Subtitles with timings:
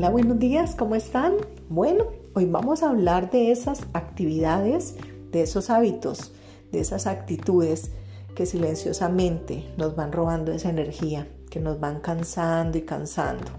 [0.00, 1.34] Hola, buenos días, ¿cómo están?
[1.68, 4.96] Bueno, hoy vamos a hablar de esas actividades,
[5.30, 6.32] de esos hábitos,
[6.72, 7.90] de esas actitudes
[8.34, 13.50] que silenciosamente nos van robando esa energía, que nos van cansando y cansando.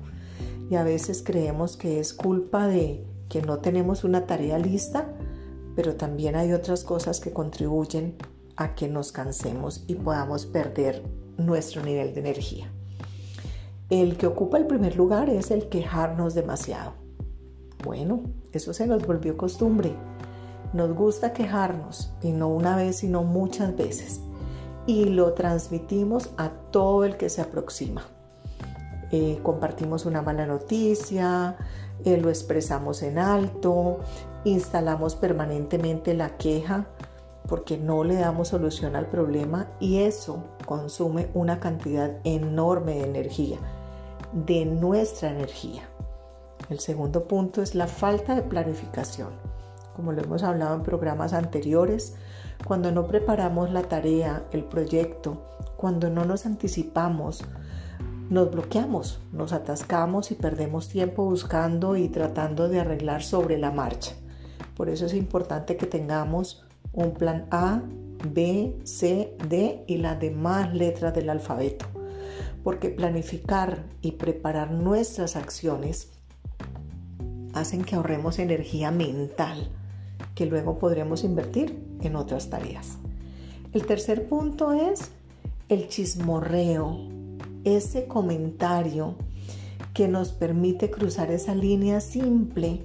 [0.67, 5.13] Y a veces creemos que es culpa de que no tenemos una tarea lista,
[5.75, 8.15] pero también hay otras cosas que contribuyen
[8.55, 11.03] a que nos cansemos y podamos perder
[11.37, 12.71] nuestro nivel de energía.
[13.91, 16.94] El que ocupa el primer lugar es el quejarnos demasiado.
[17.84, 18.23] Bueno,
[18.54, 19.94] eso se nos volvió costumbre.
[20.72, 24.22] Nos gusta quejarnos y no una vez, sino muchas veces.
[24.88, 28.04] Y lo transmitimos a todo el que se aproxima.
[29.12, 31.58] Eh, compartimos una mala noticia,
[32.05, 34.00] eh, lo expresamos en alto,
[34.45, 36.88] instalamos permanentemente la queja
[37.45, 43.59] porque no le damos solución al problema y eso consume una cantidad enorme de energía
[44.34, 45.83] de nuestra energía.
[46.69, 49.30] El segundo punto es la falta de planificación.
[49.95, 52.16] Como lo hemos hablado en programas anteriores,
[52.66, 55.42] cuando no preparamos la tarea, el proyecto,
[55.75, 57.44] cuando no nos anticipamos,
[58.30, 64.14] nos bloqueamos, nos atascamos y perdemos tiempo buscando y tratando de arreglar sobre la marcha.
[64.77, 67.81] Por eso es importante que tengamos un plan A,
[68.30, 72.00] B, C, D y las demás letras del alfabeto
[72.64, 76.09] porque planificar y preparar nuestras acciones
[77.54, 79.70] hacen que ahorremos energía mental
[80.36, 82.98] que luego podremos invertir en otras tareas.
[83.73, 85.12] El tercer punto es
[85.70, 86.98] el chismorreo,
[87.64, 89.16] ese comentario
[89.94, 92.82] que nos permite cruzar esa línea simple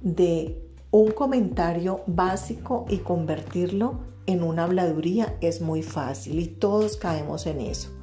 [0.00, 7.46] de un comentario básico y convertirlo en una habladuría es muy fácil y todos caemos
[7.46, 7.97] en eso.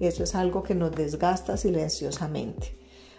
[0.00, 2.78] Eso es algo que nos desgasta silenciosamente.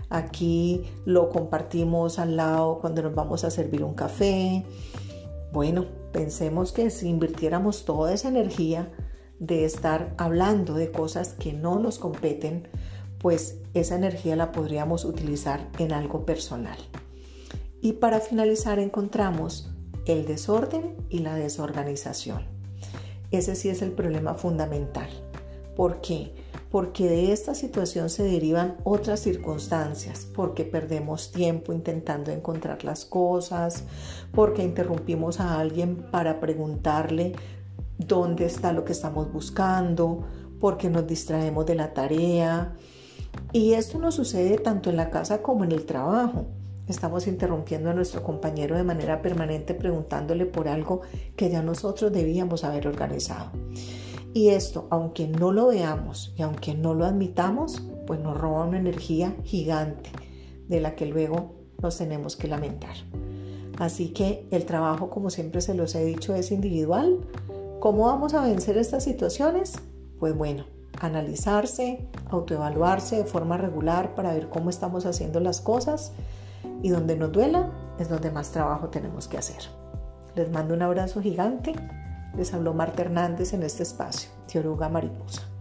[0.09, 4.65] Aquí lo compartimos al lado cuando nos vamos a servir un café.
[5.51, 8.91] Bueno, pensemos que si invirtiéramos toda esa energía
[9.39, 12.67] de estar hablando de cosas que no nos competen,
[13.19, 16.77] pues esa energía la podríamos utilizar en algo personal.
[17.81, 19.71] Y para finalizar encontramos
[20.05, 22.45] el desorden y la desorganización.
[23.31, 25.09] Ese sí es el problema fundamental.
[25.75, 26.31] ¿Por qué?
[26.75, 33.85] Porque de esta situación se derivan otras circunstancias, porque perdemos tiempo intentando encontrar las cosas,
[34.33, 37.31] porque interrumpimos a alguien para preguntarle
[37.97, 40.25] dónde está lo que estamos buscando,
[40.59, 42.75] porque nos distraemos de la tarea.
[43.53, 46.47] Y esto nos sucede tanto en la casa como en el trabajo.
[46.89, 51.03] Estamos interrumpiendo a nuestro compañero de manera permanente preguntándole por algo
[51.37, 53.51] que ya nosotros debíamos haber organizado.
[54.35, 58.77] Y esto, aunque no lo veamos y aunque no lo admitamos, pues nos roba una
[58.77, 60.09] energía gigante
[60.67, 62.97] de la que luego nos tenemos que lamentar.
[63.79, 67.21] Así que el trabajo, como siempre se los he dicho, es individual.
[67.79, 69.75] ¿Cómo vamos a vencer estas situaciones?
[70.19, 70.65] Pues bueno,
[70.99, 76.11] analizarse, autoevaluarse de forma regular para ver cómo estamos haciendo las cosas
[76.83, 79.63] y donde nos duela es donde más trabajo tenemos que hacer.
[80.35, 81.73] Les mando un abrazo gigante
[82.37, 85.54] les habló Marta Hernández en este espacio, Teoruga Mariposa.